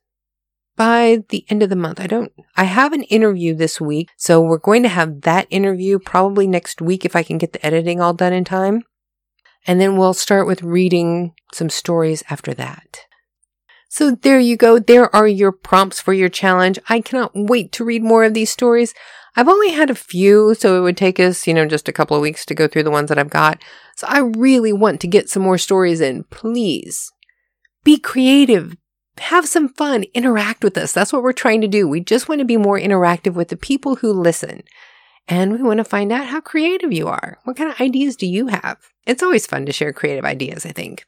by 0.80 1.22
the 1.28 1.44
end 1.50 1.62
of 1.62 1.68
the 1.68 1.76
month. 1.76 2.00
I 2.00 2.06
don't, 2.06 2.32
I 2.56 2.64
have 2.64 2.94
an 2.94 3.02
interview 3.02 3.54
this 3.54 3.82
week, 3.82 4.08
so 4.16 4.40
we're 4.40 4.56
going 4.56 4.82
to 4.84 4.88
have 4.88 5.20
that 5.20 5.46
interview 5.50 5.98
probably 5.98 6.46
next 6.46 6.80
week 6.80 7.04
if 7.04 7.14
I 7.14 7.22
can 7.22 7.36
get 7.36 7.52
the 7.52 7.64
editing 7.66 8.00
all 8.00 8.14
done 8.14 8.32
in 8.32 8.44
time. 8.44 8.84
And 9.66 9.78
then 9.78 9.98
we'll 9.98 10.14
start 10.14 10.46
with 10.46 10.62
reading 10.62 11.34
some 11.52 11.68
stories 11.68 12.24
after 12.30 12.54
that. 12.54 13.00
So 13.90 14.12
there 14.12 14.38
you 14.38 14.56
go. 14.56 14.78
There 14.78 15.14
are 15.14 15.28
your 15.28 15.52
prompts 15.52 16.00
for 16.00 16.14
your 16.14 16.30
challenge. 16.30 16.78
I 16.88 17.02
cannot 17.02 17.32
wait 17.34 17.72
to 17.72 17.84
read 17.84 18.02
more 18.02 18.24
of 18.24 18.32
these 18.32 18.48
stories. 18.48 18.94
I've 19.36 19.48
only 19.48 19.72
had 19.72 19.90
a 19.90 19.94
few, 19.94 20.54
so 20.54 20.78
it 20.78 20.80
would 20.80 20.96
take 20.96 21.20
us, 21.20 21.46
you 21.46 21.52
know, 21.52 21.66
just 21.66 21.90
a 21.90 21.92
couple 21.92 22.16
of 22.16 22.22
weeks 22.22 22.46
to 22.46 22.54
go 22.54 22.66
through 22.66 22.84
the 22.84 22.90
ones 22.90 23.10
that 23.10 23.18
I've 23.18 23.28
got. 23.28 23.62
So 23.96 24.06
I 24.08 24.20
really 24.20 24.72
want 24.72 25.02
to 25.02 25.06
get 25.06 25.28
some 25.28 25.42
more 25.42 25.58
stories 25.58 26.00
in. 26.00 26.24
Please 26.30 27.12
be 27.84 27.98
creative. 27.98 28.78
Have 29.20 29.46
some 29.46 29.68
fun. 29.68 30.04
Interact 30.14 30.64
with 30.64 30.78
us. 30.78 30.92
That's 30.92 31.12
what 31.12 31.22
we're 31.22 31.32
trying 31.32 31.60
to 31.60 31.68
do. 31.68 31.86
We 31.86 32.00
just 32.00 32.28
want 32.28 32.38
to 32.38 32.44
be 32.46 32.56
more 32.56 32.80
interactive 32.80 33.34
with 33.34 33.48
the 33.48 33.56
people 33.56 33.96
who 33.96 34.12
listen. 34.12 34.62
And 35.28 35.52
we 35.52 35.62
want 35.62 35.78
to 35.78 35.84
find 35.84 36.10
out 36.10 36.26
how 36.26 36.40
creative 36.40 36.90
you 36.90 37.06
are. 37.06 37.38
What 37.44 37.56
kind 37.56 37.70
of 37.70 37.80
ideas 37.80 38.16
do 38.16 38.26
you 38.26 38.46
have? 38.46 38.78
It's 39.06 39.22
always 39.22 39.46
fun 39.46 39.66
to 39.66 39.72
share 39.72 39.92
creative 39.92 40.24
ideas, 40.24 40.64
I 40.64 40.72
think. 40.72 41.04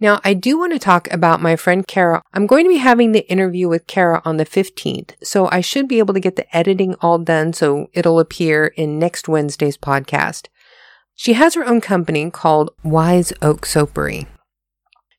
Now, 0.00 0.18
I 0.24 0.32
do 0.32 0.58
want 0.58 0.72
to 0.72 0.78
talk 0.78 1.12
about 1.12 1.42
my 1.42 1.54
friend 1.54 1.86
Kara. 1.86 2.22
I'm 2.32 2.46
going 2.46 2.64
to 2.64 2.70
be 2.70 2.78
having 2.78 3.12
the 3.12 3.30
interview 3.30 3.68
with 3.68 3.86
Kara 3.86 4.22
on 4.24 4.38
the 4.38 4.46
15th, 4.46 5.12
so 5.22 5.48
I 5.52 5.60
should 5.60 5.86
be 5.86 5.98
able 5.98 6.14
to 6.14 6.20
get 6.20 6.36
the 6.36 6.56
editing 6.56 6.94
all 7.02 7.18
done 7.18 7.52
so 7.52 7.88
it'll 7.92 8.18
appear 8.18 8.68
in 8.68 8.98
next 8.98 9.28
Wednesday's 9.28 9.76
podcast. 9.76 10.48
She 11.14 11.34
has 11.34 11.54
her 11.54 11.64
own 11.64 11.82
company 11.82 12.30
called 12.30 12.70
Wise 12.82 13.32
Oak 13.42 13.66
Soapery. 13.66 14.26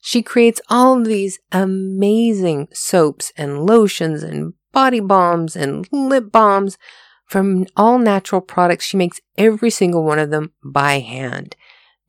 She 0.05 0.21
creates 0.21 0.59
all 0.69 0.99
of 0.99 1.05
these 1.05 1.39
amazing 1.53 2.67
soaps 2.73 3.31
and 3.37 3.65
lotions 3.65 4.21
and 4.21 4.53
body 4.73 4.99
balms 4.99 5.55
and 5.55 5.87
lip 5.93 6.29
balms 6.29 6.77
from 7.25 7.67
all 7.77 7.97
natural 7.99 8.41
products. 8.41 8.83
She 8.83 8.97
makes 8.97 9.21
every 9.37 9.69
single 9.69 10.03
one 10.03 10.19
of 10.19 10.29
them 10.29 10.51
by 10.61 10.99
hand. 10.99 11.55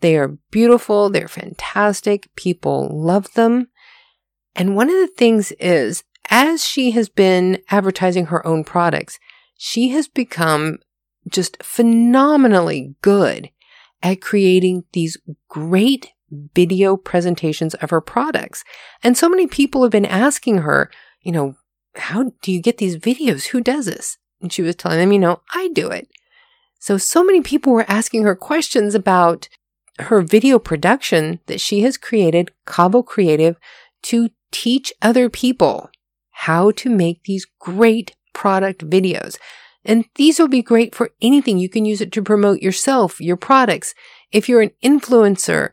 They 0.00 0.16
are 0.16 0.36
beautiful. 0.50 1.08
They're 1.08 1.28
fantastic. 1.28 2.34
People 2.34 2.90
love 2.92 3.32
them. 3.34 3.68
And 4.56 4.74
one 4.74 4.88
of 4.88 4.96
the 4.96 5.12
things 5.16 5.52
is, 5.60 6.02
as 6.28 6.64
she 6.64 6.90
has 6.90 7.08
been 7.08 7.62
advertising 7.70 8.26
her 8.26 8.44
own 8.44 8.64
products, 8.64 9.20
she 9.56 9.90
has 9.90 10.08
become 10.08 10.78
just 11.28 11.62
phenomenally 11.62 12.96
good 13.02 13.50
at 14.02 14.20
creating 14.20 14.82
these 14.92 15.16
great 15.48 16.10
video 16.30 16.96
presentations 16.96 17.74
of 17.74 17.90
her 17.90 18.00
products. 18.00 18.64
And 19.02 19.16
so 19.16 19.28
many 19.28 19.46
people 19.46 19.82
have 19.82 19.92
been 19.92 20.06
asking 20.06 20.58
her, 20.58 20.90
you 21.22 21.32
know, 21.32 21.56
how 21.96 22.32
do 22.42 22.52
you 22.52 22.60
get 22.60 22.78
these 22.78 22.96
videos? 22.96 23.46
Who 23.46 23.60
does 23.60 23.86
this? 23.86 24.18
And 24.40 24.52
she 24.52 24.62
was 24.62 24.76
telling 24.76 24.98
them, 24.98 25.12
you 25.12 25.18
know, 25.18 25.40
I 25.54 25.68
do 25.72 25.88
it. 25.88 26.08
So, 26.78 26.98
so 26.98 27.24
many 27.24 27.40
people 27.40 27.72
were 27.72 27.86
asking 27.88 28.24
her 28.24 28.34
questions 28.34 28.94
about 28.94 29.48
her 30.00 30.20
video 30.20 30.58
production 30.58 31.40
that 31.46 31.60
she 31.60 31.80
has 31.80 31.96
created, 31.96 32.50
Kavo 32.66 33.04
Creative, 33.04 33.56
to 34.02 34.30
teach 34.50 34.92
other 35.00 35.30
people 35.30 35.90
how 36.30 36.72
to 36.72 36.90
make 36.90 37.22
these 37.24 37.46
great 37.58 38.14
product 38.32 38.88
videos. 38.88 39.38
And 39.84 40.04
these 40.16 40.38
will 40.38 40.48
be 40.48 40.62
great 40.62 40.94
for 40.94 41.10
anything. 41.22 41.58
You 41.58 41.68
can 41.68 41.84
use 41.84 42.00
it 42.00 42.12
to 42.12 42.22
promote 42.22 42.60
yourself, 42.60 43.20
your 43.20 43.36
products. 43.36 43.94
If 44.32 44.48
you're 44.48 44.62
an 44.62 44.72
influencer, 44.82 45.70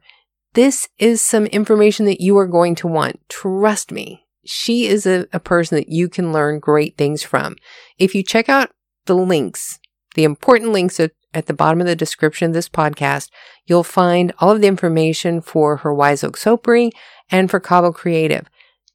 this 0.54 0.88
is 0.98 1.22
some 1.22 1.46
information 1.48 2.06
that 2.06 2.22
you 2.22 2.38
are 2.38 2.48
going 2.48 2.76
to 2.76 2.88
want. 2.88 3.20
Trust 3.30 3.92
me. 3.92 4.26
She 4.44 4.88
is 4.88 5.06
a, 5.06 5.28
a 5.32 5.40
person 5.40 5.78
that 5.78 5.90
you 5.90 6.10
can 6.10 6.34
learn 6.34 6.60
great 6.60 6.98
things 6.98 7.24
from. 7.24 7.56
If 7.98 8.16
you 8.16 8.24
check 8.24 8.50
out 8.50 8.72
the 9.06 9.16
links, 9.16 9.80
the 10.16 10.24
important 10.24 10.72
links 10.72 11.00
at 11.00 11.12
at 11.34 11.46
the 11.46 11.54
bottom 11.54 11.80
of 11.82 11.88
the 11.88 11.96
description 11.96 12.48
of 12.48 12.54
this 12.54 12.70
podcast, 12.70 13.30
you'll 13.66 13.84
find 13.84 14.34
all 14.40 14.52
of 14.52 14.62
the 14.62 14.68
information 14.68 15.42
for 15.42 15.78
her 15.78 15.94
Wise 15.94 16.24
Oak 16.24 16.38
Soapery 16.38 16.92
and 17.30 17.50
for 17.50 17.60
Kavo 17.60 17.94
Creative. 17.94 18.50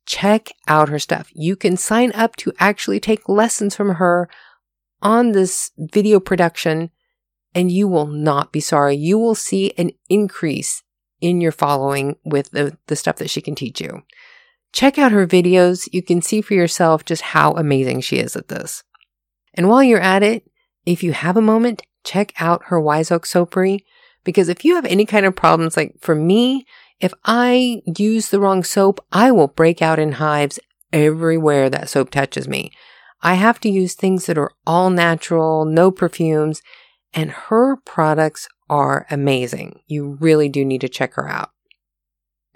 Check 0.05 0.49
out 0.69 0.89
her 0.89 0.99
stuff. 0.99 1.31
You 1.35 1.57
can 1.57 1.77
sign 1.77 2.13
up 2.13 2.37
to 2.37 2.53
actually 2.59 3.01
take 3.01 3.29
lessons 3.29 3.75
from 3.75 3.95
her 3.95 4.29
on 5.03 5.33
this 5.33 5.71
video 5.79 6.21
production 6.21 6.91
and 7.55 7.73
you 7.73 7.89
will 7.89 8.07
not 8.07 8.53
be 8.53 8.61
sorry. 8.61 8.97
You 8.97 9.19
will 9.19 9.35
see 9.35 9.73
an 9.79 9.91
increase 10.09 10.83
in 11.20 11.40
your 11.40 11.52
following 11.52 12.16
with 12.25 12.50
the, 12.50 12.76
the 12.87 12.96
stuff 12.96 13.16
that 13.16 13.30
she 13.30 13.40
can 13.40 13.54
teach 13.54 13.80
you. 13.80 14.02
Check 14.73 14.99
out 14.99 15.12
her 15.12 15.26
videos. 15.26 15.88
You 15.92 16.02
can 16.02 16.20
see 16.20 16.40
for 16.40 16.54
yourself 16.54 17.04
just 17.04 17.23
how 17.23 17.52
amazing 17.52 18.02
she 18.02 18.18
is 18.18 18.37
at 18.37 18.49
this. 18.49 18.82
And 19.54 19.68
while 19.68 19.82
you're 19.82 20.00
at 20.00 20.23
it, 20.23 20.50
if 20.85 21.02
you 21.02 21.12
have 21.12 21.37
a 21.37 21.42
moment, 21.42 21.82
check 22.04 22.32
out 22.38 22.64
her 22.66 22.80
Wise 22.80 23.11
Oak 23.11 23.26
Soapery. 23.26 23.80
Because 24.25 24.49
if 24.49 24.64
you 24.64 24.75
have 24.75 24.85
any 24.85 25.06
kind 25.06 25.25
of 25.25 25.37
problems, 25.37 25.76
like 25.76 25.94
for 26.00 26.14
me, 26.14 26.66
if 27.00 27.12
I 27.25 27.82
use 27.96 28.28
the 28.28 28.40
wrong 28.40 28.64
soap, 28.64 29.04
I 29.12 29.30
will 29.30 29.49
break 29.49 29.80
out 29.80 29.99
in 29.99 30.12
hives 30.12 30.58
everywhere 30.92 31.70
that 31.70 31.88
soap 31.88 32.11
touches 32.11 32.49
me. 32.49 32.73
I 33.23 33.35
have 33.35 33.61
to 33.61 33.70
use 33.70 33.94
things 33.94 34.26
that 34.26 34.38
are 34.38 34.50
all 34.66 34.90
natural, 34.90 35.64
no 35.64 35.90
perfumes, 35.90 36.61
and 37.12 37.30
her 37.30 37.76
products 37.85 38.49
are 38.68 39.06
amazing. 39.11 39.80
You 39.87 40.16
really 40.20 40.49
do 40.49 40.64
need 40.64 40.80
to 40.82 40.88
check 40.88 41.14
her 41.14 41.28
out. 41.28 41.50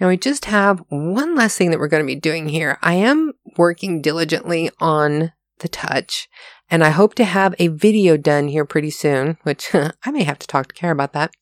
Now, 0.01 0.09
we 0.09 0.17
just 0.17 0.47
have 0.47 0.83
one 0.89 1.35
last 1.35 1.59
thing 1.59 1.71
that 1.71 1.79
we're 1.79 1.89
going 1.89 2.03
to 2.03 2.07
be 2.07 2.19
doing 2.19 2.49
here. 2.49 2.79
I 2.81 2.95
am 2.95 3.33
working 3.59 4.01
diligently 4.01 4.71
on 4.81 5.33
the 5.59 5.69
touch, 5.69 6.27
and 6.71 6.83
I 6.83 6.89
hope 6.89 7.15
to 7.17 7.25
have 7.25 7.55
a 7.59 7.69
video 7.69 8.17
done 8.17 8.49
here 8.49 8.65
pretty 8.65 8.91
soon, 8.91 9.37
which 9.43 9.71
I 9.75 10.11
may 10.11 10.23
have 10.25 10.39
to 10.39 10.47
talk 10.47 10.69
to 10.69 10.75
Kara 10.75 10.95
about 10.95 11.13
that, 11.13 11.33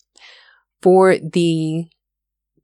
for 0.83 1.17
the 1.17 1.87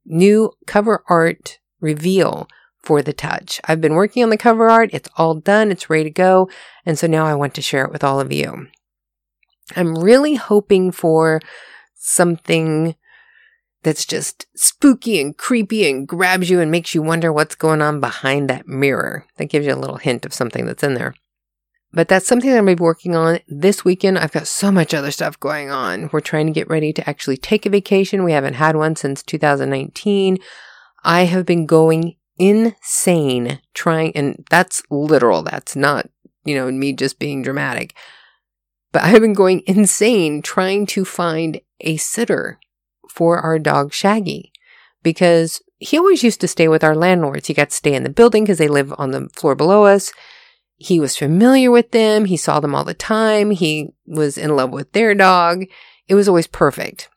new 0.05 0.51
cover 0.67 1.01
art 1.07 1.59
reveal 1.79 2.47
for 2.83 3.01
the 3.01 3.13
touch. 3.13 3.59
I've 3.65 3.81
been 3.81 3.95
working 3.95 4.23
on 4.23 4.29
the 4.29 4.37
cover 4.37 4.69
art. 4.69 4.91
It's 4.93 5.09
all 5.17 5.35
done. 5.35 5.71
It's 5.71 5.89
ready 5.89 6.03
to 6.03 6.09
go. 6.11 6.49
And 6.85 6.99
so 6.99 7.07
now 7.07 7.25
I 7.25 7.33
want 7.33 7.55
to 7.55 7.61
share 7.61 7.83
it 7.83 7.91
with 7.91 8.03
all 8.03 8.19
of 8.19 8.31
you. 8.31 8.67
I'm 9.75 9.97
really 9.97 10.35
hoping 10.35 10.91
for 10.91 11.41
something 11.95 12.95
that's 13.83 14.05
just 14.05 14.47
spooky 14.55 15.21
and 15.21 15.37
creepy 15.37 15.89
and 15.89 16.07
grabs 16.07 16.49
you 16.49 16.59
and 16.59 16.71
makes 16.71 16.95
you 16.95 17.01
wonder 17.01 17.31
what's 17.31 17.55
going 17.55 17.81
on 17.81 17.99
behind 17.99 18.49
that 18.49 18.67
mirror. 18.67 19.25
That 19.37 19.45
gives 19.45 19.65
you 19.65 19.73
a 19.73 19.75
little 19.75 19.97
hint 19.97 20.25
of 20.25 20.33
something 20.33 20.65
that's 20.65 20.83
in 20.83 20.95
there. 20.95 21.13
But 21.93 22.09
that's 22.09 22.27
something 22.27 22.49
that 22.49 22.57
I'm 22.57 22.65
going 22.65 22.75
to 22.75 22.81
be 22.81 22.83
working 22.83 23.15
on 23.15 23.39
this 23.47 23.85
weekend. 23.85 24.17
I've 24.17 24.33
got 24.33 24.47
so 24.47 24.69
much 24.69 24.93
other 24.93 25.11
stuff 25.11 25.39
going 25.39 25.69
on. 25.69 26.09
We're 26.11 26.19
trying 26.19 26.47
to 26.47 26.51
get 26.51 26.69
ready 26.69 26.91
to 26.91 27.09
actually 27.09 27.37
take 27.37 27.65
a 27.65 27.69
vacation. 27.69 28.25
We 28.25 28.33
haven't 28.33 28.55
had 28.55 28.75
one 28.75 28.97
since 28.97 29.23
2019. 29.23 30.39
I 31.03 31.21
have 31.21 31.45
been 31.45 31.65
going 31.65 32.15
insane 32.37 33.61
trying, 33.73 34.11
and 34.17 34.45
that's 34.49 34.83
literal. 34.89 35.43
That's 35.43 35.75
not, 35.75 36.09
you 36.43 36.55
know, 36.55 36.69
me 36.69 36.91
just 36.91 37.17
being 37.17 37.43
dramatic. 37.43 37.95
But 38.91 39.03
I 39.03 39.07
have 39.07 39.21
been 39.21 39.33
going 39.33 39.61
insane 39.65 40.41
trying 40.41 40.87
to 40.87 41.05
find 41.05 41.61
a 41.81 41.97
sitter 41.97 42.59
for 43.09 43.39
our 43.39 43.59
dog 43.59 43.93
Shaggy 43.93 44.51
because 45.03 45.61
he 45.77 45.97
always 45.97 46.23
used 46.23 46.41
to 46.41 46.47
stay 46.47 46.67
with 46.67 46.83
our 46.83 46.95
landlords. 46.95 47.47
He 47.47 47.53
got 47.53 47.69
to 47.69 47.75
stay 47.75 47.93
in 47.93 48.03
the 48.03 48.09
building 48.09 48.43
because 48.43 48.57
they 48.57 48.67
live 48.67 48.93
on 48.97 49.11
the 49.11 49.29
floor 49.33 49.55
below 49.55 49.85
us. 49.85 50.11
He 50.77 50.99
was 50.99 51.17
familiar 51.17 51.71
with 51.71 51.91
them. 51.91 52.25
He 52.25 52.37
saw 52.37 52.59
them 52.59 52.75
all 52.75 52.83
the 52.83 52.93
time. 52.93 53.51
He 53.51 53.93
was 54.05 54.37
in 54.37 54.55
love 54.55 54.71
with 54.71 54.91
their 54.91 55.13
dog. 55.13 55.65
It 56.07 56.15
was 56.15 56.27
always 56.27 56.47
perfect. 56.47 57.09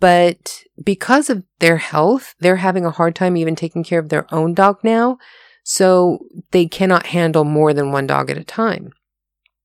But 0.00 0.62
because 0.82 1.28
of 1.28 1.44
their 1.58 1.78
health, 1.78 2.34
they're 2.40 2.56
having 2.56 2.84
a 2.84 2.90
hard 2.90 3.14
time 3.14 3.36
even 3.36 3.56
taking 3.56 3.84
care 3.84 3.98
of 3.98 4.08
their 4.08 4.32
own 4.32 4.54
dog 4.54 4.78
now. 4.82 5.18
So 5.64 6.20
they 6.52 6.66
cannot 6.66 7.06
handle 7.06 7.44
more 7.44 7.74
than 7.74 7.92
one 7.92 8.06
dog 8.06 8.30
at 8.30 8.38
a 8.38 8.44
time. 8.44 8.92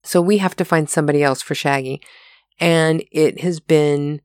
So 0.03 0.21
we 0.21 0.39
have 0.39 0.55
to 0.55 0.65
find 0.65 0.89
somebody 0.89 1.21
else 1.21 1.41
for 1.41 1.53
Shaggy. 1.53 2.01
And 2.61 3.03
it 3.11 3.41
has 3.41 3.59
been 3.59 4.21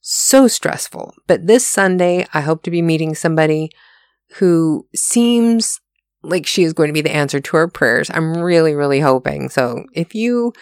so 0.00 0.46
stressful. 0.46 1.14
But 1.26 1.46
this 1.46 1.66
Sunday, 1.66 2.26
I 2.32 2.42
hope 2.42 2.62
to 2.62 2.70
be 2.70 2.82
meeting 2.82 3.14
somebody 3.14 3.70
who 4.36 4.86
seems 4.94 5.80
like 6.22 6.46
she 6.46 6.62
is 6.62 6.72
going 6.72 6.88
to 6.88 6.94
be 6.94 7.00
the 7.00 7.14
answer 7.14 7.40
to 7.40 7.56
our 7.56 7.68
prayers. 7.68 8.10
I'm 8.12 8.42
really, 8.42 8.74
really 8.74 9.00
hoping. 9.00 9.48
So 9.48 9.84
if 9.94 10.14
you, 10.14 10.52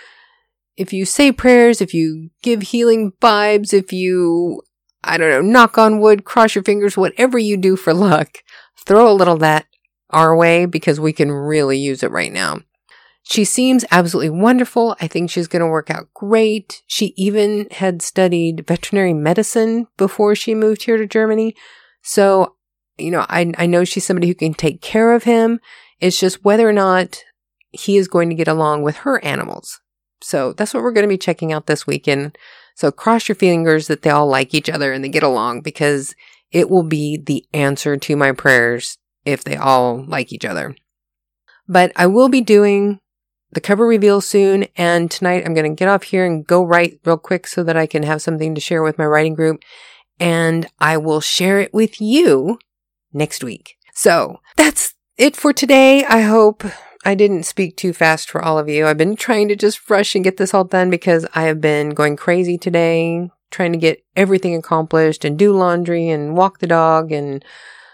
if 0.76 0.92
you 0.92 1.04
say 1.04 1.32
prayers, 1.32 1.80
if 1.80 1.92
you 1.92 2.30
give 2.42 2.62
healing 2.62 3.12
vibes, 3.20 3.72
if 3.72 3.92
you, 3.92 4.62
I 5.02 5.16
don't 5.16 5.30
know, 5.30 5.40
knock 5.40 5.78
on 5.78 6.00
wood, 6.00 6.24
cross 6.24 6.54
your 6.54 6.64
fingers, 6.64 6.96
whatever 6.96 7.38
you 7.38 7.56
do 7.56 7.76
for 7.76 7.92
luck, 7.92 8.38
throw 8.84 9.10
a 9.10 9.14
little 9.14 9.38
that 9.38 9.66
our 10.10 10.36
way 10.36 10.66
because 10.66 11.00
we 11.00 11.12
can 11.12 11.30
really 11.30 11.78
use 11.78 12.02
it 12.02 12.10
right 12.10 12.32
now. 12.32 12.60
She 13.28 13.44
seems 13.44 13.84
absolutely 13.90 14.30
wonderful. 14.30 14.96
I 15.00 15.08
think 15.08 15.30
she's 15.30 15.48
going 15.48 15.60
to 15.60 15.66
work 15.66 15.90
out 15.90 16.12
great. 16.14 16.82
She 16.86 17.12
even 17.16 17.66
had 17.72 18.00
studied 18.00 18.66
veterinary 18.66 19.14
medicine 19.14 19.88
before 19.96 20.36
she 20.36 20.54
moved 20.54 20.84
here 20.84 20.96
to 20.96 21.06
Germany. 21.06 21.56
So 22.02 22.56
you 22.98 23.10
know, 23.10 23.26
I, 23.28 23.52
I 23.58 23.66
know 23.66 23.84
she's 23.84 24.06
somebody 24.06 24.28
who 24.28 24.34
can 24.34 24.54
take 24.54 24.80
care 24.80 25.12
of 25.12 25.24
him. 25.24 25.60
It's 26.00 26.18
just 26.18 26.44
whether 26.44 26.68
or 26.68 26.72
not 26.72 27.22
he 27.70 27.96
is 27.96 28.08
going 28.08 28.28
to 28.30 28.34
get 28.34 28.48
along 28.48 28.82
with 28.82 28.98
her 28.98 29.22
animals. 29.24 29.80
So 30.22 30.52
that's 30.52 30.72
what 30.72 30.82
we're 30.82 30.92
going 30.92 31.04
to 31.04 31.08
be 31.08 31.18
checking 31.18 31.52
out 31.52 31.66
this 31.66 31.86
weekend. 31.86 32.38
So 32.74 32.90
cross 32.90 33.28
your 33.28 33.36
fingers 33.36 33.86
that 33.88 34.02
they 34.02 34.10
all 34.10 34.26
like 34.26 34.54
each 34.54 34.68
other 34.70 34.92
and 34.92 35.04
they 35.04 35.08
get 35.08 35.22
along 35.22 35.60
because 35.60 36.14
it 36.50 36.70
will 36.70 36.82
be 36.82 37.16
the 37.18 37.44
answer 37.52 37.96
to 37.96 38.16
my 38.16 38.32
prayers 38.32 38.98
if 39.24 39.44
they 39.44 39.56
all 39.56 40.04
like 40.06 40.32
each 40.32 40.44
other. 40.44 40.74
But 41.68 41.92
I 41.96 42.06
will 42.06 42.28
be 42.28 42.40
doing 42.40 43.00
the 43.52 43.60
cover 43.60 43.86
reveal 43.86 44.20
soon. 44.20 44.66
And 44.76 45.10
tonight 45.10 45.44
I'm 45.44 45.54
going 45.54 45.70
to 45.70 45.78
get 45.78 45.88
off 45.88 46.04
here 46.04 46.24
and 46.24 46.46
go 46.46 46.64
write 46.64 47.00
real 47.04 47.18
quick 47.18 47.46
so 47.46 47.62
that 47.64 47.76
I 47.76 47.86
can 47.86 48.02
have 48.02 48.22
something 48.22 48.54
to 48.54 48.60
share 48.60 48.82
with 48.82 48.98
my 48.98 49.06
writing 49.06 49.34
group. 49.34 49.62
And 50.18 50.66
I 50.78 50.96
will 50.96 51.20
share 51.20 51.60
it 51.60 51.74
with 51.74 52.00
you 52.00 52.58
next 53.12 53.44
week. 53.44 53.76
So 53.94 54.40
that's 54.56 54.94
it 55.16 55.36
for 55.36 55.52
today. 55.52 56.04
I 56.04 56.22
hope 56.22 56.64
I 57.04 57.14
didn't 57.14 57.44
speak 57.44 57.76
too 57.76 57.92
fast 57.92 58.30
for 58.30 58.42
all 58.42 58.58
of 58.58 58.68
you. 58.68 58.86
I've 58.86 58.98
been 58.98 59.16
trying 59.16 59.48
to 59.48 59.56
just 59.56 59.88
rush 59.88 60.14
and 60.14 60.24
get 60.24 60.38
this 60.38 60.52
all 60.52 60.64
done 60.64 60.90
because 60.90 61.26
I 61.34 61.42
have 61.42 61.60
been 61.60 61.90
going 61.90 62.16
crazy 62.16 62.58
today, 62.58 63.30
trying 63.50 63.72
to 63.72 63.78
get 63.78 64.04
everything 64.16 64.54
accomplished 64.54 65.24
and 65.24 65.38
do 65.38 65.52
laundry 65.52 66.08
and 66.08 66.36
walk 66.36 66.58
the 66.58 66.66
dog 66.66 67.12
and 67.12 67.44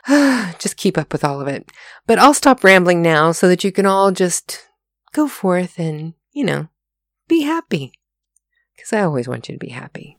just 0.58 0.76
keep 0.76 0.96
up 0.96 1.12
with 1.12 1.24
all 1.24 1.40
of 1.40 1.48
it. 1.48 1.70
But 2.06 2.18
I'll 2.18 2.34
stop 2.34 2.64
rambling 2.64 3.02
now 3.02 3.32
so 3.32 3.48
that 3.48 3.62
you 3.62 3.70
can 3.70 3.86
all 3.86 4.12
just 4.12 4.66
go 5.12 5.28
forth 5.28 5.78
and, 5.78 6.14
you 6.32 6.44
know, 6.44 6.68
be 7.28 7.42
happy. 7.42 7.92
Because 8.74 8.92
I 8.92 9.02
always 9.02 9.28
want 9.28 9.48
you 9.48 9.54
to 9.54 9.58
be 9.58 9.68
happy. 9.68 10.18